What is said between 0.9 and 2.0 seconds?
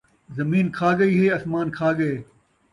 ڳئی ہے، اسمان کھا